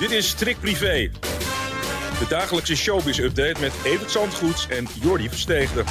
Dit 0.00 0.10
is 0.10 0.32
Trick 0.34 0.60
Privé. 0.60 1.10
De 2.18 2.26
dagelijkse 2.28 2.76
showbiz-update 2.76 3.60
met 3.60 3.72
Evert 3.84 4.10
Zandgoeds 4.10 4.68
en 4.68 4.86
Jordi 5.02 5.28
Versteegde. 5.28 5.84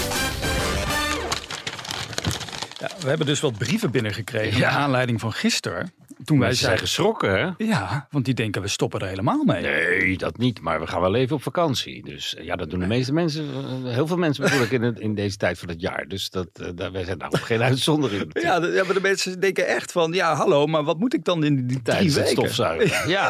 Ja, 2.79 2.89
we 3.01 3.07
hebben 3.09 3.27
dus 3.27 3.39
wat 3.39 3.57
brieven 3.57 3.91
binnengekregen 3.91 4.59
naar 4.61 4.69
aanleiding 4.71 5.19
van 5.19 5.33
gisteren. 5.33 5.93
Toen 6.23 6.39
wij 6.39 6.47
Mensen 6.47 6.65
zijn 6.65 6.77
zeiden, 6.77 6.87
geschrokken, 6.87 7.55
hè? 7.57 7.65
ja, 7.65 8.07
want 8.11 8.25
die 8.25 8.33
denken 8.33 8.61
we 8.61 8.67
stoppen 8.67 8.99
er 8.99 9.07
helemaal 9.07 9.43
mee. 9.43 9.61
Nee, 9.61 10.17
dat 10.17 10.37
niet. 10.37 10.61
Maar 10.61 10.79
we 10.79 10.87
gaan 10.87 11.01
wel 11.01 11.15
even 11.15 11.35
op 11.35 11.43
vakantie. 11.43 12.03
Dus 12.05 12.35
eh, 12.35 12.45
ja, 12.45 12.55
dat 12.55 12.69
doen 12.69 12.79
de 12.79 12.87
meeste 12.87 13.13
mensen. 13.13 13.49
eh, 13.85 13.93
Heel 13.93 14.07
veel 14.07 14.17
mensen 14.17 14.43
natuurlijk 14.43 14.71
in, 14.71 14.81
het- 14.81 14.99
in 14.99 15.15
deze 15.15 15.37
tijd 15.37 15.59
van 15.59 15.69
het 15.69 15.81
jaar. 15.81 16.05
Dus 16.07 16.29
dat, 16.29 16.47
eh, 16.53 16.67
daar, 16.75 16.91
wij 16.91 17.03
zijn 17.03 17.17
daar 17.17 17.27
ook 17.31 17.39
geen 17.45 17.61
uitzondering. 17.61 18.41
Ja, 18.41 18.59
de, 18.59 18.67
ja, 18.67 18.83
maar 18.83 18.93
de 18.93 19.01
mensen 19.01 19.39
denken 19.39 19.67
echt 19.67 19.91
van, 19.91 20.11
ja, 20.13 20.35
hallo, 20.35 20.65
maar 20.65 20.83
wat 20.83 20.99
moet 20.99 21.13
ik 21.13 21.23
dan 21.23 21.43
in 21.43 21.55
die 21.55 21.65
drie 21.65 21.81
tijdens 21.81 22.15
het 22.15 22.23
weken? 22.23 22.41
stofzuigen. 22.41 23.09
Ja. 23.15 23.29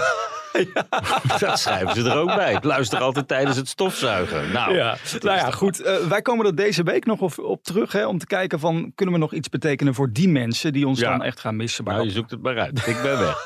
Dat 1.39 1.59
schrijven 1.59 1.95
ze 2.03 2.09
er 2.09 2.17
ook 2.17 2.35
bij. 2.35 2.53
Ik 2.53 2.63
luister 2.63 2.99
altijd 2.99 3.27
tijdens 3.27 3.57
het 3.57 3.67
stofzuigen. 3.67 4.51
Nou, 4.51 4.75
Ja, 4.75 4.97
nou 5.19 5.37
ja, 5.37 5.51
goed. 5.51 5.81
eh, 5.81 5.95
wij 5.95 6.21
komen 6.21 6.45
er 6.45 6.55
deze 6.55 6.83
week 6.83 7.05
nog 7.05 7.19
op, 7.19 7.39
op 7.39 7.63
terug 7.63 7.91
hè, 7.91 8.05
om 8.07 8.17
te 8.17 8.25
kijken 8.25 8.59
van, 8.59 8.91
kunnen 8.95 9.15
we 9.15 9.21
nog 9.21 9.33
iets 9.33 9.49
betekenen 9.49 9.93
voor 9.93 10.11
die 10.11 10.29
mensen 10.29 10.73
die 10.73 10.87
ons 10.87 10.99
Ja. 10.99 11.09
dan 11.09 11.23
echt 11.23 11.39
gaan 11.39 11.55
missen. 11.55 11.83
Maar 11.83 11.93
nou, 11.93 12.05
je 12.05 12.11
zoekt 12.13 12.31
het 12.31 12.41
maar 12.41 12.59
uit. 12.59 12.87
Ik 12.87 13.01
ben 13.01 13.19
weg. 13.19 13.43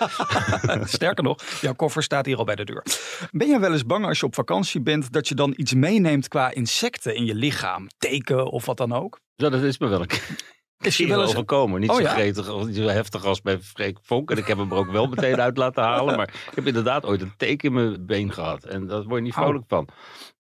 Sterker 0.98 1.24
nog, 1.24 1.42
jouw 1.62 1.74
koffer 1.74 2.04
staat 2.04 2.26
hier 2.26 2.38
al 2.38 2.44
bij 2.46 2.56
de 2.56 2.64
deur. 2.66 2.84
Ben 3.32 3.48
je 3.48 3.60
wel 3.60 3.72
eens 3.72 3.86
bang 3.86 4.06
als 4.06 4.20
je 4.20 4.26
op 4.26 4.36
vakantie 4.36 4.82
bent 4.82 5.12
dat 5.12 5.28
je 5.28 5.36
dan 5.36 5.54
iets 5.58 5.74
meeneemt 5.74 6.28
qua 6.28 6.52
insecten 6.52 7.16
in 7.16 7.26
je 7.26 7.36
lichaam? 7.36 7.88
Teken 7.98 8.52
of 8.52 8.66
wat 8.66 8.78
dan 8.78 8.94
ook? 8.94 9.20
Ja, 9.36 9.50
dat 9.50 9.62
is 9.62 9.78
me 9.78 9.88
wel 9.88 10.02
een 10.02 10.08
Is 10.86 10.98
je 10.98 11.08
wel 11.08 11.22
eens... 11.22 11.30
overkomen. 11.30 11.80
Niet 11.82 11.90
Oh, 11.90 11.96
zo 11.96 12.02
ja? 12.02 12.10
gretig, 12.10 12.50
of 12.50 12.66
niet 12.66 12.76
zo 12.76 12.88
heftig 12.88 13.26
als 13.26 13.42
bij 13.42 13.60
Freek 13.60 13.98
Vonk. 14.02 14.32
En 14.32 14.38
ik 14.38 14.48
heb 14.48 14.58
hem 14.58 14.72
er 14.72 14.78
ook 14.78 14.92
wel 14.92 15.08
meteen 15.08 15.42
uit 15.42 15.58
laten 15.58 15.84
halen. 15.84 16.16
Maar 16.16 16.28
ik 16.28 16.56
heb 16.56 16.68
inderdaad 16.68 17.06
ooit 17.06 17.22
een 17.22 17.34
teken 17.38 17.68
in 17.68 17.74
mijn 17.74 18.06
been 18.06 18.34
gehad. 18.34 18.64
En 18.64 18.88
daar 18.88 19.04
word 19.04 19.16
je 19.16 19.22
niet 19.22 19.34
Au. 19.34 19.44
vrolijk 19.46 19.66
van. 19.68 19.88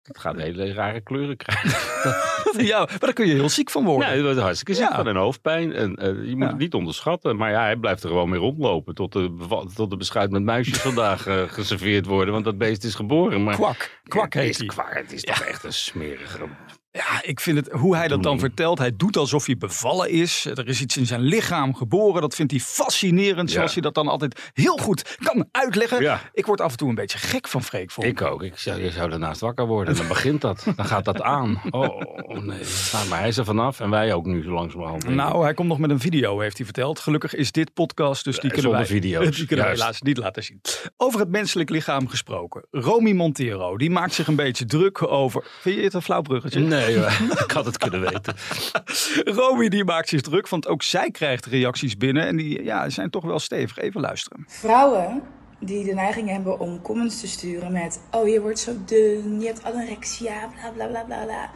Het 0.04 0.18
gaat 0.20 0.36
hele 0.36 0.74
rare 0.74 1.02
kleuren 1.02 1.38
krijgen. 1.38 1.70
ja, 2.66 2.78
maar 2.80 3.00
daar 3.00 3.14
kun 3.14 3.28
je 3.28 3.34
heel 3.34 3.50
ziek 3.50 3.70
van 3.70 3.84
worden. 3.86 4.08
Ja, 4.10 4.14
het 4.16 4.36
was 4.36 4.44
hartstikke 4.44 4.74
ziek 4.74 4.90
Ja. 4.90 4.96
van 4.96 5.08
en 5.08 5.16
hoofdpijn. 5.16 5.74
En 5.74 5.96
eh, 5.96 6.08
je 6.08 6.36
moet 6.36 6.44
Ja. 6.44 6.48
het 6.48 6.58
niet 6.58 6.74
onderschatten. 6.74 7.36
Maar 7.36 7.52
ja, 7.52 7.62
hij 7.62 7.76
blijft 7.76 8.04
er 8.04 8.10
gewoon 8.10 8.30
mee 8.30 8.40
rondlopen. 8.40 8.96
Tot 8.96 9.12
de, 9.12 9.36
tot 9.76 9.90
de 9.90 9.98
beschuit 9.98 10.32
met 10.32 10.44
muisjes 10.44 10.78
vandaag 10.92 11.26
eh, 11.28 11.42
geserveerd 11.48 12.06
worden. 12.06 12.34
Want 12.34 12.46
dat 12.46 12.58
beest 12.58 12.84
is 12.84 12.96
geboren. 12.96 13.44
Maar 13.44 13.56
Kwak. 13.56 14.00
Kwak 14.04 14.34
het 14.34 14.44
heet 14.44 14.50
is, 14.52 14.58
hij. 14.58 14.68
kwak, 14.68 14.94
het 14.94 15.12
is 15.14 15.22
toch 15.22 15.40
echt 15.42 15.64
een 15.64 15.74
smerige... 15.74 16.38
Ja, 16.96 17.22
ik 17.24 17.40
vind 17.40 17.58
het, 17.58 17.72
hoe 17.72 17.96
hij 17.96 18.08
dat 18.08 18.24
dan 18.24 18.40
vertelt. 18.40 18.78
Hij 18.78 18.96
doet 18.96 19.18
alsof 19.18 19.46
hij 19.46 19.58
bevallen 19.58 20.10
is. 20.10 20.46
Er 20.46 20.68
is 20.68 20.82
iets 20.82 20.98
in 20.98 21.06
zijn 21.06 21.22
lichaam 21.22 21.76
geboren. 21.76 22.22
Dat 22.22 22.36
vindt 22.36 22.52
hij 22.52 22.60
fascinerend. 22.62 23.50
Ja. 23.50 23.56
Zoals 23.56 23.74
hij 23.74 23.82
dat 23.82 23.94
dan 23.94 24.08
altijd 24.08 24.52
heel 24.54 24.78
goed 24.78 25.16
kan 25.24 25.46
uitleggen. 25.52 26.02
Ja. 26.02 26.22
Ik 26.34 26.46
word 26.46 26.62
af 26.62 26.72
en 26.72 26.78
toe 26.78 26.90
een 26.90 26.96
beetje 26.96 27.18
gek 27.18 27.48
van 27.48 27.64
Freek. 27.64 27.92
Ik 27.98 28.22
ook. 28.22 28.44
Ik 28.44 28.58
zou, 28.58 28.82
je 28.82 28.92
zou 28.92 29.10
daarnaast 29.10 29.42
wakker 29.42 29.66
worden. 29.68 29.94
En 29.94 30.00
dan 30.00 30.08
begint 30.08 30.42
dat. 30.42 30.66
Dan 30.76 30.86
gaat 30.86 31.06
dat 31.06 31.22
aan. 31.22 31.62
Oh, 31.70 32.02
nee. 32.28 32.62
Nou, 32.94 33.08
maar 33.10 33.20
hij 33.20 33.28
is 33.28 33.38
er 33.38 33.46
vanaf. 33.46 33.80
En 33.80 33.90
wij 33.90 34.14
ook 34.14 34.26
nu 34.26 34.44
zo 34.44 34.50
langzamerhand. 34.52 35.08
Nou, 35.08 35.44
hij 35.44 35.54
komt 35.54 35.68
nog 35.68 35.80
met 35.80 35.90
een 35.90 36.00
video, 36.00 36.40
heeft 36.40 36.58
hij 36.58 36.66
verteld. 36.66 37.00
Gelukkig 37.00 37.36
is 37.36 37.52
dit 37.52 37.74
podcast, 37.74 38.24
dus 38.24 38.40
die 38.40 38.50
Eh, 38.50 38.54
kunnen 38.54 38.72
wij, 38.72 38.86
video's, 39.00 39.36
die 39.36 39.46
kunnen 39.46 39.66
wij 39.66 39.74
helaas 39.74 40.02
niet 40.02 40.18
laten 40.18 40.44
zien. 40.44 40.62
Over 40.98 41.20
het 41.20 41.30
menselijk 41.30 41.70
lichaam 41.70 42.08
gesproken. 42.08 42.66
Romy 42.72 43.12
Montero, 43.12 43.78
die 43.78 43.90
maakt 43.90 44.14
zich 44.14 44.28
een 44.28 44.36
beetje 44.36 44.66
druk 44.66 45.12
over... 45.12 45.44
Vind 45.62 45.76
je 45.78 45.84
het 45.84 45.94
een 45.94 46.02
flauw 46.02 46.22
bruggetje? 46.22 46.60
Nee, 46.60 46.83
ik 47.46 47.52
had 47.52 47.66
het 47.66 47.78
kunnen 47.78 48.02
weten. 48.02 48.36
Romy 49.40 49.70
die 49.70 49.84
maakt 49.84 50.10
zich 50.10 50.22
druk, 50.22 50.50
want 50.50 50.68
ook 50.68 50.84
zij 50.84 51.12
krijgt 51.12 51.46
reacties 51.46 51.98
binnen. 51.98 52.28
En 52.28 52.36
die 52.36 52.64
ja, 52.64 52.90
zijn 52.90 53.10
toch 53.10 53.24
wel 53.24 53.40
stevig. 53.40 53.78
Even 53.78 54.02
luisteren. 54.02 54.46
Vrouwen 54.48 55.22
die 55.60 55.86
de 55.86 55.94
neiging 55.94 56.30
hebben 56.30 56.60
om 56.60 56.82
comments 56.82 57.20
te 57.20 57.28
sturen 57.28 57.72
met... 57.72 58.00
Oh, 58.12 58.28
je 58.28 58.42
wordt 58.42 58.60
zo 58.60 58.72
dun, 58.86 59.40
je 59.40 59.46
hebt 59.46 59.64
anorexia, 59.64 60.50
bla 60.62 60.70
bla 60.70 60.88
bla 60.88 61.04
bla 61.04 61.24
bla. 61.24 61.50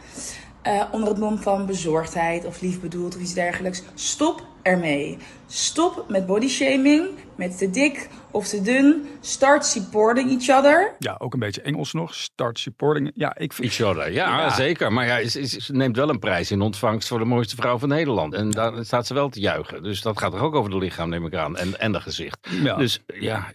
Eh, 0.62 0.84
onder 0.92 1.08
het 1.08 1.18
mom 1.18 1.38
van 1.38 1.66
bezorgdheid 1.66 2.44
of 2.44 2.60
lief 2.60 2.80
bedoeld 2.80 3.16
of 3.16 3.20
iets 3.20 3.34
dergelijks. 3.34 3.82
Stop 3.94 4.46
ermee. 4.62 5.18
Stop 5.46 6.04
met 6.08 6.26
bodyshaming, 6.26 7.08
met 7.38 7.58
te 7.58 7.70
dik 7.70 8.08
of 8.30 8.46
te 8.46 8.62
dun. 8.62 9.08
Start 9.20 9.64
supporting 9.66 10.30
each 10.30 10.58
other. 10.58 10.94
Ja, 10.98 11.16
ook 11.18 11.32
een 11.32 11.38
beetje 11.38 11.60
Engels 11.62 11.92
nog. 11.92 12.14
Start 12.14 12.58
supporting. 12.58 13.10
Ja, 13.14 13.36
ik 13.36 13.52
vind... 13.52 13.68
Each 13.78 13.90
other. 13.90 14.12
Ja, 14.12 14.38
Ja. 14.38 14.50
zeker. 14.54 14.92
Maar 14.92 15.06
ja, 15.06 15.28
ze, 15.28 15.72
neemt 15.72 15.96
wel 15.96 16.08
een 16.08 16.18
prijs 16.18 16.50
in 16.50 16.60
ontvangst 16.60 17.08
voor 17.08 17.18
de 17.18 17.24
mooiste 17.24 17.56
vrouw 17.56 17.78
van 17.78 17.88
Nederland. 17.88 18.34
En 18.34 18.50
daar 18.50 18.84
staat 18.84 19.06
ze 19.06 19.14
wel 19.14 19.28
te 19.28 19.40
juichen. 19.40 19.82
Dus 19.82 20.02
dat 20.02 20.18
gaat 20.18 20.34
er 20.34 20.40
ook 20.40 20.54
over 20.54 20.70
de 20.70 20.78
lichaam, 20.78 21.08
neem 21.08 21.26
ik 21.26 21.34
aan. 21.34 21.56
En, 21.56 21.80
en 21.80 21.92
de 21.92 22.00
gezicht. 22.00 22.38
Ja. 22.62 22.76
Dus 22.76 23.00
ja, 23.20 23.46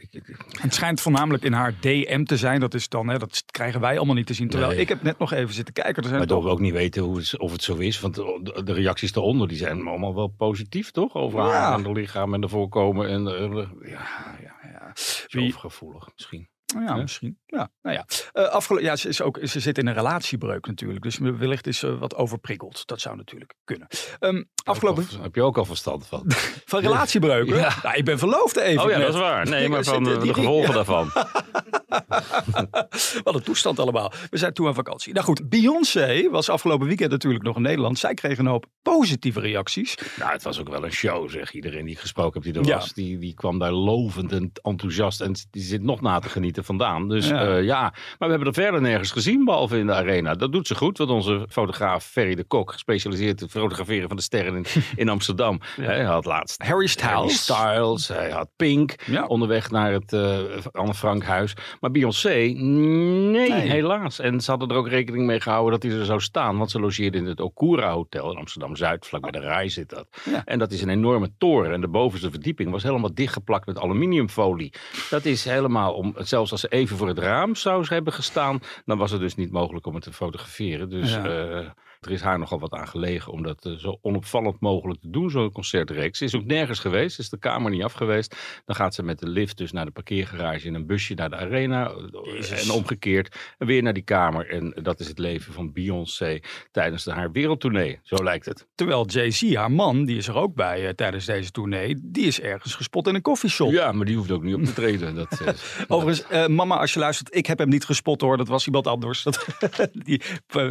Het 0.61 0.73
schijnt 0.73 1.01
voornamelijk 1.01 1.43
in 1.43 1.53
haar 1.53 1.73
DM 1.79 2.23
te 2.23 2.37
zijn. 2.37 2.59
Dat 2.59 2.73
is 2.73 2.89
dan, 2.89 3.07
hè, 3.09 3.17
dat 3.19 3.43
krijgen 3.51 3.81
wij 3.81 3.97
allemaal 3.97 4.15
niet 4.15 4.27
te 4.27 4.33
zien. 4.33 4.49
Terwijl 4.49 4.71
Nee. 4.71 4.79
ik 4.81 4.89
heb 4.89 5.01
net 5.03 5.17
nog 5.19 5.33
even 5.33 5.53
zitten 5.53 5.73
kijken. 5.73 5.95
Er 5.95 6.03
zijn 6.07 6.17
maar 6.17 6.27
toch 6.27 6.43
we 6.43 6.49
ook 6.49 6.59
niet 6.59 6.73
weten 6.73 7.03
hoe 7.03 7.17
het, 7.17 7.37
of 7.39 7.51
het 7.51 7.63
zo 7.63 7.75
is. 7.75 7.99
Want 7.99 8.15
de, 8.15 8.61
de 8.63 8.73
reacties 8.73 9.15
eronder 9.15 9.47
die 9.47 9.57
zijn 9.57 9.87
allemaal 9.87 10.15
wel 10.15 10.27
positief, 10.27 10.91
toch? 10.91 11.15
Over 11.15 11.39
Ja. 11.39 11.49
haar 11.49 11.73
en 11.77 11.83
de 11.83 11.91
lichaam 11.91 12.33
en 12.33 12.41
de 12.41 12.47
voorkomen. 12.49 13.07
En 13.09 13.23
de, 13.23 13.67
ja, 13.81 14.35
ja, 14.41 14.55
ja. 14.71 14.93
Wie- 15.27 15.53
gevoelig 15.53 16.07
misschien. 16.15 16.49
Nou 16.73 16.85
ja, 16.85 16.95
misschien. 16.95 17.39
Ja, 17.45 17.69
nou 17.81 17.95
ja. 17.95 18.05
Afgelo- 18.47 18.79
ja 18.79 18.95
ze, 18.95 19.07
is 19.07 19.21
ook, 19.21 19.39
ze 19.43 19.59
zit 19.59 19.77
in 19.77 19.87
een 19.87 19.93
relatiebreuk 19.93 20.65
natuurlijk. 20.67 21.01
Dus 21.03 21.17
wellicht 21.17 21.67
is 21.67 21.77
ze 21.77 21.97
wat 21.97 22.15
overprikkeld. 22.15 22.87
Dat 22.87 23.01
zou 23.01 23.15
natuurlijk 23.15 23.53
kunnen. 23.63 23.87
Ehm, 24.19 24.43
afgelopen... 24.63 25.07
Heb 25.21 25.35
je 25.35 25.41
ook 25.43 25.57
al 25.57 25.65
verstand 25.65 26.07
van. 26.07 26.23
Van 26.65 26.81
relatiebreuken? 26.81 27.55
Ja. 27.55 27.73
Nou, 27.83 27.95
ik 27.95 28.05
ben 28.05 28.19
verloofd 28.19 28.55
even. 28.55 28.83
Oh 28.83 28.89
ja, 28.89 28.97
net. 28.97 29.05
dat 29.05 29.15
is 29.15 29.21
waar. 29.21 29.49
Nee, 29.49 29.69
maar 29.69 29.83
van 29.83 30.03
de, 30.03 30.17
die- 30.17 30.27
de 30.27 30.33
gevolgen 30.33 30.73
daarvan. 30.73 31.11
Wat 33.23 33.35
een 33.35 33.43
toestand 33.43 33.79
allemaal. 33.79 34.11
We 34.29 34.37
zijn 34.37 34.53
toe 34.53 34.67
aan 34.67 34.73
vakantie. 34.73 35.13
Nou 35.13 35.25
goed, 35.25 35.49
Beyoncé 35.49 36.29
was 36.29 36.49
afgelopen 36.49 36.87
weekend 36.87 37.11
natuurlijk 37.11 37.43
nog 37.43 37.55
in 37.55 37.61
Nederland. 37.61 37.99
Zij 37.99 38.13
kreeg 38.13 38.37
een 38.37 38.45
hoop 38.45 38.65
positieve 38.81 39.39
reacties. 39.39 39.97
Nou, 40.19 40.31
het 40.31 40.43
was 40.43 40.59
ook 40.59 40.69
wel 40.69 40.83
een 40.85 40.91
show, 40.91 41.29
zeg. 41.29 41.53
Iedereen 41.53 41.85
die 41.85 41.93
ik 41.93 41.99
gesproken 41.99 42.41
heb 42.41 42.53
die 42.53 42.61
er 42.61 42.67
Ja. 42.67 42.77
was, 42.77 42.93
die, 42.93 43.17
die 43.17 43.33
kwam 43.33 43.59
daar 43.59 43.71
lovend 43.71 44.31
en 44.31 44.51
enthousiast. 44.61 45.21
En 45.21 45.35
die 45.51 45.61
zit 45.63 45.81
nog 45.83 46.01
na 46.01 46.19
te 46.19 46.29
genieten 46.29 46.63
vandaan. 46.63 47.07
Dus 47.09 47.27
Ja. 47.27 47.41
ja. 47.43 47.57
ja, 47.57 47.81
maar 47.81 47.93
we 48.19 48.27
hebben 48.29 48.47
er 48.47 48.53
verder 48.53 48.81
nergens 48.81 49.11
gezien, 49.11 49.45
behalve 49.45 49.77
in 49.77 49.85
de 49.85 49.93
arena. 49.93 50.35
Dat 50.35 50.51
doet 50.51 50.67
ze 50.67 50.75
goed, 50.75 50.97
want 50.97 51.09
onze 51.09 51.45
fotograaf 51.49 52.05
Ferry 52.05 52.35
de 52.35 52.43
Kok, 52.43 52.71
gespecialiseerd 52.71 53.37
in 53.39 53.43
het 53.43 53.51
fotograferen 53.55 54.07
van 54.07 54.17
de 54.17 54.23
sterren 54.23 54.55
in, 54.55 54.65
in 54.95 55.09
Amsterdam. 55.09 55.59
Hij 55.81 56.03
had 56.03 56.25
laatst 56.25 56.61
Harry 56.61 56.71
Harry 56.83 57.29
Styles. 57.29 57.41
Styles, 57.43 58.07
hij 58.07 58.31
had 58.31 58.49
Pink 58.55 58.95
onderweg 59.27 59.71
naar 59.71 59.91
het 59.91 60.13
eh, 60.13 60.39
Anne 60.71 60.93
Frank 60.93 61.23
huis. 61.23 61.53
Maar 61.83 61.91
Beyoncé, 61.91 62.29
nee, 62.29 63.49
Nee. 63.49 63.51
helaas. 63.51 64.19
En 64.19 64.41
ze 64.41 64.49
hadden 64.51 64.69
er 64.69 64.75
ook 64.75 64.87
rekening 64.87 65.25
mee 65.25 65.39
gehouden 65.39 65.71
dat 65.79 65.91
hij 65.91 65.99
er 65.99 66.05
zou 66.05 66.19
staan. 66.21 66.57
Want 66.57 66.71
ze 66.71 66.79
logeerde 66.79 67.17
in 67.17 67.25
het 67.25 67.39
Okura 67.39 67.91
Hotel 67.93 68.31
in 68.31 68.37
Amsterdam-Zuid, 68.37 69.05
vlak 69.07 69.21
bij 69.21 69.31
de 69.31 69.39
Rai 69.39 69.69
zit 69.69 69.89
dat. 69.89 70.07
Ja. 70.25 70.41
En 70.45 70.59
dat 70.59 70.71
is 70.71 70.81
een 70.81 70.89
enorme 70.89 71.31
toren. 71.37 71.73
En 71.73 71.81
de 71.81 71.87
bovenste 71.87 72.29
verdieping 72.29 72.71
was 72.71 72.83
helemaal 72.83 73.13
dichtgeplakt 73.13 73.65
met 73.65 73.79
aluminiumfolie. 73.79 74.73
Dat 75.09 75.25
is 75.25 75.45
helemaal 75.45 75.93
om, 75.93 76.13
zelfs 76.17 76.51
als 76.51 76.59
ze 76.61 76.67
even 76.67 76.97
voor 76.97 77.07
het 77.07 77.19
raam 77.19 77.55
zou 77.55 77.85
hebben 77.87 78.13
gestaan, 78.13 78.59
dan 78.85 78.97
was 78.97 79.11
het 79.11 79.19
dus 79.21 79.35
niet 79.35 79.51
mogelijk 79.51 79.85
om 79.85 79.93
het 79.95 80.03
te 80.03 80.13
fotograferen. 80.13 80.89
Dus 80.89 81.13
Ja. 81.13 81.25
eh, 81.25 81.65
er 82.05 82.11
is 82.11 82.21
haar 82.21 82.39
nogal 82.39 82.59
wat 82.59 82.71
aan 82.73 82.87
gelegen 82.87 83.31
om 83.31 83.43
dat 83.43 83.65
eh, 83.65 83.73
zo 83.73 83.97
onopvallend 84.01 84.59
mogelijk 84.59 84.99
te 85.01 85.09
doen, 85.09 85.29
zo'n 85.29 85.51
concertreeks. 85.51 86.17
Ze 86.17 86.23
is 86.25 86.35
ook 86.35 86.45
nergens 86.45 86.79
geweest, 86.79 87.19
is 87.19 87.29
de 87.29 87.39
kamer 87.39 87.71
niet 87.71 87.83
af 87.83 87.93
geweest. 87.93 88.35
Dan 88.65 88.75
gaat 88.75 88.93
ze 88.95 89.03
met 89.03 89.19
de 89.19 89.27
lift 89.29 89.57
dus 89.57 89.71
naar 89.71 89.85
de 89.85 89.91
parkeergarage 89.91 90.67
in 90.67 90.73
een 90.73 90.85
busje 90.85 91.13
naar 91.13 91.29
de 91.29 91.35
arena. 91.35 91.89
eh, 91.89 92.33
Jezus. 92.33 92.63
En 92.67 92.73
omgekeerd. 92.73 93.35
En 93.57 93.67
weer 93.67 93.83
naar 93.83 93.93
die 93.93 94.03
kamer. 94.03 94.49
En 94.49 94.73
dat 94.83 94.99
is 94.99 95.07
het 95.07 95.19
leven 95.19 95.53
van 95.53 95.73
Beyoncé 95.73 96.39
tijdens 96.71 97.03
de, 97.03 97.11
haar 97.11 97.31
wereldtournee. 97.31 97.99
Zo 98.03 98.23
lijkt 98.23 98.45
het. 98.45 98.67
Terwijl 98.75 99.05
Jay-Z, 99.05 99.53
haar 99.53 99.71
man, 99.71 100.05
die 100.05 100.17
is 100.17 100.27
er 100.27 100.35
ook 100.35 100.55
bij 100.55 100.87
eh, 100.87 100.93
tijdens 100.93 101.25
deze 101.25 101.51
tournee. 101.51 101.95
Die 102.03 102.25
is 102.27 102.41
ergens 102.41 102.75
gespot 102.75 103.07
in 103.07 103.15
een 103.15 103.21
koffieshop. 103.21 103.71
Ja, 103.71 103.91
maar 103.91 104.05
die 104.05 104.15
hoeft 104.15 104.31
ook 104.31 104.43
niet 104.43 104.55
op 104.55 104.63
te 104.63 104.73
treden. 104.73 105.15
Dat, 105.15 105.41
Overigens, 105.87 106.47
mama, 106.47 106.77
als 106.77 106.93
je 106.93 106.99
luistert, 106.99 107.35
ik 107.35 107.45
heb 107.45 107.57
hem 107.57 107.69
niet 107.69 107.85
gespot 107.85 108.21
hoor. 108.21 108.37
Dat 108.37 108.47
was 108.47 108.65
iemand 108.65 108.87
anders. 108.87 109.23
Dat, 109.23 109.45
die 109.91 110.21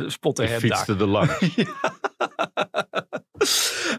spotte 0.07 0.43
hem 0.43 0.51
daar. 0.51 0.61
fietste 0.61 0.97
er 1.23 1.41
langs. 1.43 2.42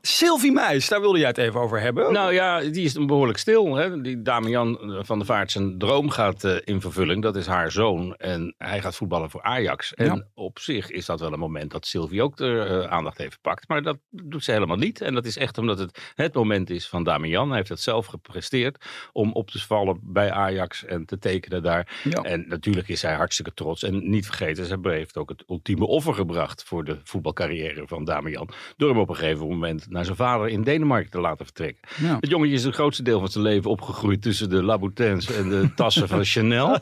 Sylvie 0.08 0.52
Meis, 0.52 0.88
daar 0.88 1.02
wilde 1.02 1.20
jij 1.20 1.28
het 1.28 1.38
even 1.38 1.60
over 1.60 1.80
hebben. 1.82 2.14
Nou 2.14 2.34
ja, 2.34 2.60
die 2.60 2.84
is 2.86 2.94
behoorlijk 3.06 3.38
stil. 3.38 3.76
Hè? 3.76 4.02
Die 4.02 4.22
Damian 4.22 4.78
van 5.06 5.18
der 5.18 5.28
Vaart, 5.28 5.52
zijn 5.52 5.78
droom 5.78 6.10
gaat 6.10 6.44
uh, 6.44 6.56
in 6.64 6.82
vervulling. 6.82 7.22
Dat 7.22 7.36
is 7.36 7.46
haar 7.46 7.72
zoon. 7.72 8.16
En 8.16 8.56
hij 8.58 8.82
gaat 8.82 8.96
voetballen 8.96 9.30
voor 9.30 9.42
Ajax. 9.44 9.94
En 9.94 10.06
Ja. 10.06 10.24
op 10.34 10.60
zich 10.60 10.90
is 10.90 11.06
dat 11.06 11.20
wel 11.20 11.34
een 11.34 11.40
moment 11.40 11.72
dat 11.72 11.86
Sylvie 11.86 12.22
ook 12.24 12.38
de 12.38 12.60
eh, 12.60 12.92
aandacht 12.92 13.18
heeft 13.18 13.34
gepakt. 13.34 13.68
Maar 13.68 13.82
dat 13.82 13.98
doet 14.10 14.44
ze 14.44 14.52
helemaal 14.52 14.78
niet. 14.78 15.02
En 15.02 15.14
dat 15.14 15.26
is 15.26 15.38
echt 15.38 15.58
omdat 15.58 15.80
het 15.80 16.12
het 16.16 16.34
moment 16.34 16.70
is 16.70 16.88
van 16.88 17.04
Damian. 17.04 17.48
Hij 17.48 17.58
heeft 17.58 17.70
het 17.70 17.80
zelf 17.82 18.06
gepresteerd 18.06 18.86
om 19.12 19.32
op 19.34 19.50
te 19.52 19.60
vallen 19.60 20.00
bij 20.02 20.32
Ajax 20.32 20.86
en 20.86 21.06
te 21.06 21.20
tekenen 21.20 21.64
daar. 21.64 22.02
Ja. 22.04 22.22
En 22.22 22.46
natuurlijk 22.48 22.88
is 22.88 23.02
hij 23.02 23.14
hartstikke 23.14 23.54
trots. 23.54 23.84
En 23.84 24.10
niet 24.10 24.26
vergeten, 24.26 24.66
ze 24.66 24.78
heeft 24.82 25.18
ook 25.18 25.30
het 25.30 25.44
ultieme 25.50 25.86
offer 25.86 26.14
gebracht 26.14 26.64
voor 26.64 26.84
de 26.84 27.00
voetbalcarrière 27.04 27.88
van 27.88 28.04
Damian. 28.06 28.50
Door 28.78 28.90
hem 28.90 29.00
op 29.00 29.10
een 29.10 29.16
gegeven 29.16 29.48
moment 29.48 29.92
naar 29.94 30.06
zijn 30.06 30.18
vader 30.18 30.48
in 30.48 30.64
Denemarken 30.64 31.12
te 31.12 31.20
laten 31.20 31.46
vertrekken. 31.46 31.82
Ja. 32.02 32.18
Het 32.20 32.30
jongetje 32.30 32.54
is 32.54 32.64
het 32.64 32.74
grootste 32.74 33.04
deel 33.04 33.20
van 33.20 33.28
zijn 33.28 33.44
leven 33.44 33.70
opgegroeid 33.70 34.22
tussen 34.22 34.50
de 34.50 34.64
Louboutins 34.64 35.32
en 35.32 35.50
de 35.50 35.74
tassen 35.76 36.08
van 36.08 36.26
Chanel. 36.26 36.78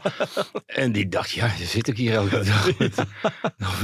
En 0.65 0.91
die 0.91 1.09
dacht, 1.09 1.31
ja, 1.31 1.49
zit 1.57 1.87
ik 1.87 1.97
hier 1.97 2.13
elke 2.13 2.43
dag 2.43 2.77
met 2.77 3.05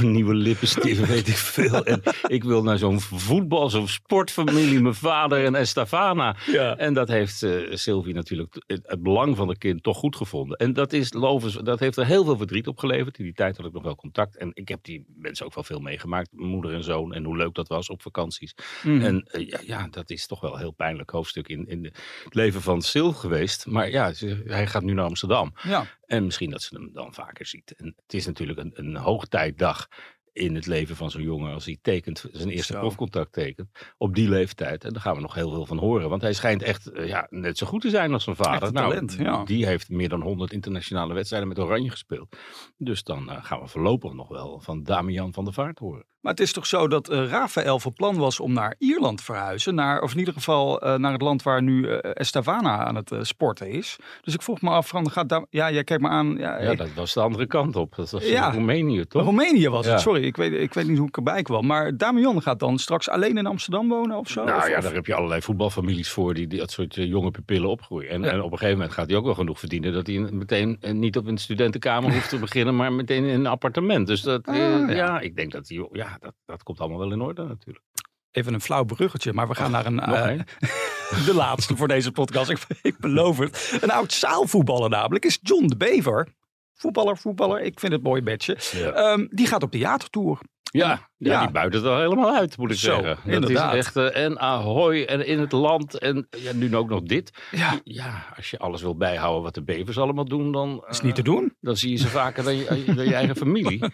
een 0.00 0.12
nieuwe 0.16 0.34
lippenstift, 0.34 1.06
weet 1.06 1.28
ik 1.28 1.36
veel. 1.36 1.84
En 1.84 2.02
ik 2.26 2.44
wil 2.44 2.62
naar 2.62 2.78
zo'n 2.78 3.00
voetbal, 3.00 3.70
zo'n 3.70 3.88
sportfamilie, 3.88 4.80
mijn 4.80 4.94
vader 4.94 5.44
en 5.44 5.54
Estafana. 5.54 6.36
Ja. 6.46 6.76
En 6.76 6.94
dat 6.94 7.08
heeft 7.08 7.42
eh, 7.42 7.50
Sylvie 7.70 8.14
natuurlijk 8.14 8.62
het, 8.66 8.80
het 8.84 9.02
belang 9.02 9.36
van 9.36 9.48
het 9.48 9.58
kind 9.58 9.82
toch 9.82 9.96
goed 9.96 10.16
gevonden. 10.16 10.56
En 10.56 10.72
dat, 10.72 10.92
is, 10.92 11.12
lovens, 11.12 11.54
dat 11.54 11.78
heeft 11.78 11.96
er 11.96 12.06
heel 12.06 12.24
veel 12.24 12.36
verdriet 12.36 12.66
opgeleverd. 12.66 13.18
In 13.18 13.24
die 13.24 13.34
tijd 13.34 13.56
had 13.56 13.66
ik 13.66 13.72
nog 13.72 13.82
wel 13.82 13.96
contact. 13.96 14.36
En 14.36 14.50
ik 14.54 14.68
heb 14.68 14.78
die 14.82 15.04
mensen 15.16 15.46
ook 15.46 15.54
wel 15.54 15.64
veel 15.64 15.80
meegemaakt, 15.80 16.28
moeder 16.32 16.74
en 16.74 16.84
zoon. 16.84 17.14
En 17.14 17.24
hoe 17.24 17.36
leuk 17.36 17.54
dat 17.54 17.68
was 17.68 17.88
op 17.88 18.02
vakanties. 18.02 18.54
Mhm. 18.82 19.00
En 19.00 19.17
eh, 19.26 19.46
ja, 19.48 19.58
ja, 19.62 19.88
dat 19.90 20.10
is 20.10 20.26
toch 20.26 20.40
wel 20.40 20.52
een 20.52 20.58
heel 20.58 20.70
pijnlijk 20.70 21.10
hoofdstuk 21.10 21.48
in, 21.48 21.66
in 21.66 21.84
het 22.24 22.34
leven 22.34 22.62
van 22.62 22.82
Sil 22.90 23.10
geweest. 23.12 23.66
Maar 23.66 23.90
ja, 23.90 24.12
ze- 24.12 24.42
hij 24.46 24.66
gaat 24.66 24.82
nu 24.82 24.92
naar 24.92 25.04
Amsterdam. 25.04 25.52
ja. 25.62 25.86
En 26.06 26.24
misschien 26.24 26.50
dat 26.50 26.62
ze 26.62 26.74
hem 26.76 26.90
dan 26.92 27.14
vaker 27.14 27.46
ziet. 27.46 27.74
En 27.76 27.86
het 28.06 28.14
is 28.14 28.26
natuurlijk 28.26 28.58
een, 28.58 28.70
een 28.74 28.96
hoogtijdag 28.96 29.88
in 30.32 30.54
het 30.54 30.66
leven 30.66 30.96
van 30.96 31.10
zo'n 31.10 31.22
jongen 31.22 31.52
als 31.54 31.64
hij 31.64 31.78
tekent, 31.82 32.24
zijn 32.32 32.48
eerste 32.48 32.72
Zo. 32.72 32.78
profcontact 32.78 33.32
tekent, 33.32 33.68
op 33.96 34.14
die 34.14 34.28
leeftijd. 34.28 34.84
En 34.84 34.92
daar 34.92 35.02
gaan 35.02 35.14
we 35.14 35.20
nog 35.20 35.34
heel 35.34 35.50
veel 35.50 35.66
van 35.66 35.78
horen. 35.78 36.08
Want 36.08 36.22
hij 36.22 36.32
schijnt 36.32 36.62
echt 36.62 36.86
eh, 36.86 37.08
ja, 37.08 37.26
net 37.30 37.58
zo 37.58 37.66
goed 37.66 37.80
te 37.80 37.90
zijn 37.90 38.12
als 38.12 38.24
zijn 38.24 38.36
vader. 38.36 38.72
Nou, 38.72 38.88
talent, 38.90 39.12
ja. 39.18 39.44
Die 39.44 39.66
heeft 39.66 39.88
meer 39.90 40.08
dan 40.08 40.20
100 40.22 40.52
internationale 40.52 41.14
wedstrijden 41.14 41.48
met 41.48 41.58
Oranje 41.58 41.90
gespeeld. 41.90 42.36
Dus 42.76 43.02
dan 43.02 43.30
eh, 43.30 43.44
gaan 43.44 43.60
we 43.60 43.66
voorlopig 43.66 44.12
nog 44.12 44.28
wel 44.28 44.60
van 44.60 44.82
Damian 44.82 45.32
van 45.34 45.44
der 45.44 45.52
Vaart 45.54 45.78
horen. 45.78 46.06
Maar 46.20 46.32
het 46.32 46.40
is 46.42 46.52
toch 46.52 46.66
zo 46.66 46.88
dat 46.88 47.08
eh, 47.08 47.28
Rafael 47.28 47.78
van 47.80 47.92
plan 47.92 48.16
was 48.16 48.40
om 48.40 48.52
naar 48.52 48.74
Ierland 48.78 49.18
te 49.18 49.24
verhuizen. 49.24 49.74
Naar, 49.74 50.00
of 50.02 50.12
in 50.12 50.18
ieder 50.18 50.34
geval 50.34 50.80
eh, 50.80 50.94
naar 50.98 51.12
het 51.12 51.22
land 51.22 51.42
waar 51.42 51.62
nu 51.62 51.86
eh, 51.88 52.10
Estavana 52.14 52.84
aan 52.84 52.94
het 52.94 53.12
sporten 53.20 53.68
is. 53.70 53.96
Dus 54.22 54.34
ik 54.34 54.42
vroeg 54.42 54.60
me 54.60 54.70
af, 54.70 54.88
van, 54.88 55.10
gaat 55.10 55.28
Da- 55.28 55.46
ja, 55.50 55.70
jij 55.70 55.84
kijkt 55.84 56.02
me 56.02 56.08
aan. 56.08 56.36
Ja, 56.38 56.60
Ja, 56.62 56.70
ik- 56.70 56.78
dat 56.78 56.88
was 56.94 57.12
de 57.14 57.20
andere 57.20 57.46
kant 57.46 57.76
op. 57.76 57.94
Dat 57.96 58.10
was 58.10 58.28
Ja. 58.28 58.50
Roemenië, 58.52 59.04
toch? 59.06 59.22
Roemenië 59.22 59.68
was 59.68 59.86
Ja. 59.86 59.92
het, 59.92 60.00
sorry. 60.00 60.24
Ik 60.24 60.36
weet, 60.36 60.52
ik 60.52 60.74
weet 60.74 60.86
niet 60.88 60.98
hoe 60.98 61.08
ik 61.08 61.16
erbij 61.16 61.42
kwam. 61.42 61.66
Maar 61.66 61.96
Damian 61.96 62.42
gaat 62.42 62.58
dan 62.60 62.78
straks 62.78 63.08
alleen 63.08 63.36
in 63.36 63.46
Amsterdam 63.46 63.88
wonen 63.88 64.16
of 64.16 64.28
zo? 64.28 64.44
Nou 64.44 64.56
Of- 64.56 64.68
ja, 64.68 64.76
of- 64.76 64.82
daar 64.84 64.94
heb 64.94 65.06
je 65.06 65.14
allerlei 65.14 65.42
voetbalfamilies 65.42 66.10
voor 66.10 66.34
die, 66.34 66.46
die 66.46 66.58
dat 66.58 66.70
soort 66.70 66.94
jonge 66.94 67.30
pupillen 67.30 67.68
opgroeien. 67.68 68.10
En, 68.10 68.24
en 68.24 68.38
op 68.42 68.52
een 68.52 68.58
gegeven 68.58 68.76
moment 68.78 68.92
gaat 68.94 69.08
hij 69.08 69.16
ook 69.16 69.24
wel 69.24 69.34
genoeg 69.34 69.58
verdienen 69.58 69.92
dat 69.92 70.06
hij 70.06 70.18
meteen 70.18 70.78
niet 70.92 71.16
op 71.16 71.26
een 71.26 71.38
studentenkamer 71.38 72.12
hoeft 72.12 72.28
te 72.28 72.38
beginnen, 72.38 72.76
maar 72.76 72.92
meteen 72.92 73.24
in 73.24 73.34
een 73.34 73.46
appartement. 73.46 74.06
Dus 74.06 74.22
dat, 74.22 74.46
Ah, 74.46 74.56
ja. 74.56 74.90
ja. 74.90 75.20
ik 75.20 75.36
denk 75.36 75.52
dat 75.52 75.68
hij, 75.68 75.88
ja, 75.92 76.07
dat, 76.20 76.34
dat 76.46 76.62
komt 76.62 76.80
allemaal 76.80 76.98
wel 76.98 77.12
in 77.12 77.20
orde 77.20 77.44
natuurlijk. 77.44 77.84
Even 78.30 78.54
een 78.54 78.60
flauw 78.60 78.84
bruggetje, 78.84 79.32
maar 79.32 79.48
we 79.48 79.54
gaan 79.54 79.70
naar 79.70 79.86
een... 79.86 80.00
eh, 80.00 80.40
de 81.26 81.34
laatste 81.34 81.76
voor 81.76 81.88
deze 81.88 82.12
podcast. 82.12 82.50
Ik, 82.50 82.58
ik 82.82 82.98
beloof 82.98 83.38
het. 83.38 83.78
Een 83.80 83.90
oud 83.90 84.12
zaalvoetballer 84.12 84.90
namelijk 84.90 85.24
is 85.24 85.38
John 85.42 85.66
de 85.66 85.76
Bever. 85.76 86.34
Voetballer, 86.74 87.16
voetballer. 87.16 87.60
Ik 87.60 87.80
vind 87.80 87.92
het 87.92 88.02
mooi. 88.02 88.36
Ja. 88.36 88.90
Ehm, 88.92 89.26
die 89.30 89.46
gaat 89.46 89.62
op 89.62 89.70
theatertour. 89.70 90.38
Ja, 90.70 90.88
ja, 90.88 91.32
Ja. 91.32 91.40
die 91.40 91.50
buiten 91.50 91.82
het 91.84 91.98
helemaal 92.00 92.34
uit, 92.36 92.56
moet 92.56 92.70
ik 92.70 92.76
Zo, 92.76 92.94
zeggen. 92.94 93.16
Dat 93.24 93.34
inderdaad. 93.34 93.74
is 93.74 93.78
echt, 93.78 93.96
eh, 93.96 94.24
en 94.24 94.38
ahoy, 94.40 95.02
en 95.02 95.26
in 95.26 95.38
het 95.38 95.52
land, 95.52 95.98
en 95.98 96.26
ja, 96.30 96.52
nu 96.52 96.76
ook 96.76 96.88
nog 96.88 97.02
dit. 97.02 97.42
Ja, 97.50 97.80
Ja, 97.84 98.24
als 98.36 98.50
je 98.50 98.58
alles 98.58 98.82
wil 98.82 98.96
bijhouden 98.96 99.42
wat 99.42 99.54
de 99.54 99.62
bevers 99.62 99.98
allemaal 99.98 100.24
doen, 100.24 100.52
dan, 100.52 100.84
is 100.88 101.00
niet 101.00 101.14
te 101.14 101.20
eh, 101.20 101.26
doen. 101.26 101.56
dan 101.60 101.76
zie 101.76 101.90
je 101.90 101.96
ze 101.96 102.08
vaker 102.08 102.44
dan 102.44 102.56
je, 102.56 102.84
dan 102.94 103.04
je 103.04 103.14
eigen 103.14 103.36
familie. 103.36 103.80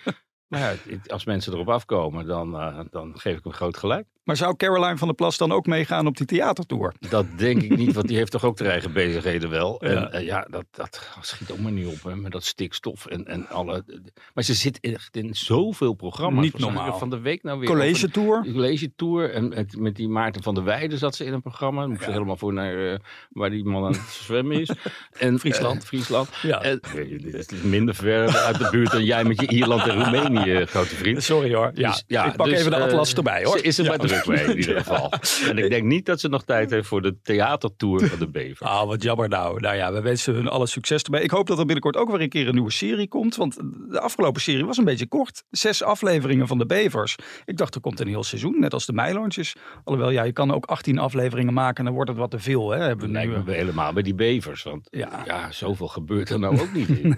Maar 0.48 0.60
ja, 0.60 0.96
als 1.06 1.24
mensen 1.24 1.52
erop 1.52 1.68
afkomen, 1.68 2.26
dan, 2.26 2.54
eh, 2.54 2.80
dan 2.90 3.18
geef 3.18 3.36
ik 3.38 3.44
hem 3.44 3.52
groot 3.52 3.76
gelijk. 3.76 4.06
Maar 4.24 4.36
zou 4.36 4.56
Caroline 4.56 4.96
van 4.98 5.06
der 5.08 5.16
Plas 5.16 5.36
dan 5.36 5.52
ook 5.52 5.66
meegaan 5.66 6.06
op 6.06 6.16
die 6.16 6.26
theatertour? 6.26 6.94
Dat 7.08 7.26
denk 7.36 7.62
ik 7.62 7.76
niet, 7.76 7.92
want 7.94 8.08
die 8.08 8.16
heeft 8.16 8.30
toch 8.30 8.44
ook 8.44 8.56
de 8.56 8.68
eigen 8.68 8.92
bezigheden 8.92 9.50
wel. 9.50 9.84
Ja. 9.84 9.90
En 9.90 10.12
eh, 10.12 10.24
ja, 10.24 10.46
dat, 10.50 10.64
dat 10.70 11.08
schiet 11.20 11.50
ook 11.50 11.58
maar 11.58 11.72
niet 11.72 11.86
op, 11.86 12.02
hè, 12.02 12.16
met 12.16 12.32
dat 12.32 12.44
stikstof 12.44 13.06
en, 13.06 13.24
en 13.26 13.48
alle... 13.48 13.84
Maar 14.34 14.44
ze 14.44 14.54
zit 14.54 14.78
echt 14.80 15.16
in 15.16 15.34
zoveel 15.34 15.94
programma's. 15.94 16.44
Niet 16.44 16.58
normaal. 16.58 16.98
Van 16.98 17.10
de 17.10 17.20
week 17.20 17.42
nou 17.42 17.58
weer. 17.58 17.68
College 17.68 18.10
tour? 18.10 18.46
College 18.52 18.92
tour. 18.96 19.30
En 19.30 19.48
met, 19.48 19.76
met 19.78 19.96
die 19.96 20.08
Maarten 20.08 20.42
van 20.42 20.54
der 20.54 20.64
Weijden 20.64 20.98
zat 20.98 21.14
ze 21.16 21.24
in 21.24 21.32
een 21.32 21.42
programma. 21.42 21.80
Dan 21.80 21.90
moest 21.90 22.02
ze 22.04 22.10
helemaal 22.10 22.36
voor 22.36 22.52
naar 22.52 22.92
eh, 22.92 22.98
waar 23.30 23.50
die 23.50 23.64
man 23.64 23.84
aan 23.84 23.92
het 23.92 24.00
zwemmen 24.10 24.60
is. 24.60 24.70
En, 25.18 25.38
Friesland. 25.38 25.80
eh, 25.82 25.86
Friesland. 25.86 26.28
Ja. 26.42 26.62
En, 26.62 26.80
dit 27.20 27.52
is 27.52 27.62
minder 27.62 27.94
ver 27.94 28.36
uit 28.36 28.58
de 28.58 28.68
buurt 28.70 28.90
dan 28.90 29.04
jij 29.04 29.24
met 29.24 29.40
je 29.40 29.46
Ierland 29.46 29.82
en 29.88 30.02
Roemenië, 30.04 30.64
grote 30.66 30.94
vriend. 30.94 31.22
Sorry 31.22 31.54
hoor. 31.54 31.70
Ja, 31.74 31.90
Dus, 31.90 32.04
ja, 32.06 32.24
ik 32.24 32.36
pak 32.36 32.46
dus, 32.46 32.58
even 32.58 32.70
de 32.70 32.76
atlas 32.76 33.14
erbij 33.14 33.44
hoor. 33.44 33.58
Ze 33.58 33.64
is 33.64 33.78
er 33.78 33.84
Ja. 33.84 33.90
maar 33.90 33.98
in 34.22 34.56
ieder 34.58 34.76
geval. 34.78 35.12
En 35.48 35.58
ik 35.58 35.70
denk 35.70 35.84
niet 35.84 36.06
dat 36.06 36.20
ze 36.20 36.28
nog 36.28 36.44
tijd 36.44 36.70
heeft 36.70 36.86
voor 36.88 37.02
de 37.02 37.16
theatertour 37.22 38.06
van 38.06 38.18
de 38.18 38.28
Bever. 38.30 38.66
Ah, 38.66 38.86
wat 38.86 39.02
jammer 39.02 39.28
nou. 39.28 39.60
Nou 39.60 39.76
ja, 39.76 39.92
we 39.92 40.00
wensen 40.00 40.34
hun 40.34 40.48
alle 40.48 40.66
succes 40.66 41.02
erbij. 41.02 41.22
Ik 41.22 41.30
hoop 41.30 41.46
dat 41.46 41.58
er 41.58 41.64
binnenkort 41.64 41.96
ook 41.96 42.10
weer 42.10 42.20
een 42.20 42.28
keer 42.28 42.46
een 42.48 42.54
nieuwe 42.54 42.72
serie 42.72 43.08
komt. 43.08 43.36
Want 43.36 43.56
de 43.90 44.00
afgelopen 44.00 44.40
serie 44.40 44.64
was 44.64 44.76
een 44.78 44.84
beetje 44.84 45.06
kort. 45.06 45.42
Zes 45.50 45.82
afleveringen 45.82 46.46
van 46.46 46.58
de 46.58 46.66
Bevers. 46.66 47.16
Ik 47.44 47.56
dacht 47.56 47.74
er 47.74 47.80
komt 47.80 48.00
een 48.00 48.08
heel 48.08 48.24
seizoen, 48.24 48.60
net 48.60 48.72
als 48.72 48.86
de 48.86 48.92
Meilontjes. 48.92 49.54
Alhoewel, 49.84 50.10
ja, 50.10 50.22
je 50.22 50.32
kan 50.32 50.52
ook 50.54 50.64
18 50.66 50.98
afleveringen 50.98 51.52
maken 51.54 51.76
en 51.78 51.84
dan 51.84 51.94
wordt 51.94 52.10
het 52.10 52.18
wat 52.18 52.30
te 52.30 52.38
veel. 52.38 52.70
Hè? 52.70 52.78
Hebben 52.84 53.12
we 53.12 53.18
nu, 53.18 53.42
me 53.44 53.52
helemaal 53.52 53.92
bij 53.92 54.02
die 54.02 54.14
bevers. 54.14 54.62
Want 54.62 54.88
Ja. 54.90 55.22
ja, 55.26 55.50
zoveel 55.52 55.88
gebeurt 55.88 56.30
er 56.30 56.38
nou 56.38 56.60
ook 56.60 56.72
niet 56.72 56.88
in. 56.98 57.16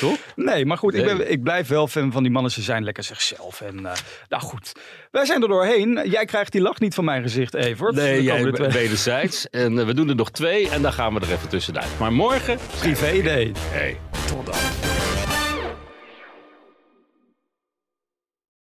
Toch? 0.00 0.16
Nee, 0.36 0.66
maar 0.66 0.78
goed, 0.78 0.94
ik, 0.94 1.04
Nee. 1.04 1.16
ben, 1.16 1.30
ik 1.30 1.42
blijf 1.42 1.68
wel 1.68 1.86
fan 1.88 2.12
van 2.12 2.22
die 2.22 2.32
mannen. 2.32 2.50
Ze 2.52 2.62
zijn 2.62 2.84
lekker 2.84 3.02
zichzelf. 3.04 3.60
En 3.60 3.86
eh, 3.86 3.92
nou 4.28 4.42
goed, 4.42 4.72
wij 5.10 5.24
zijn 5.24 5.42
er 5.42 5.48
doorheen. 5.48 5.97
Jij 6.04 6.24
krijgt 6.24 6.52
die 6.52 6.60
lach 6.60 6.80
niet 6.80 6.94
van 6.94 7.04
mijn 7.04 7.22
gezicht, 7.22 7.54
Evert. 7.54 7.94
Nee, 7.94 8.22
jij 8.22 8.52
wederzijds. 8.52 9.50
En 9.50 9.78
eh, 9.78 9.86
we 9.86 9.94
doen 9.94 10.08
er 10.08 10.14
nog 10.14 10.30
twee 10.30 10.70
en 10.70 10.82
dan 10.82 10.92
gaan 10.92 11.14
we 11.14 11.20
er 11.20 11.32
even 11.32 11.48
tussenuit. 11.48 11.88
Maar 11.98 12.12
morgen... 12.12 12.58
Privé 12.78 13.22
day. 13.22 13.52
Hey. 13.70 13.96
Tot 14.26 14.46
dan. 14.46 14.87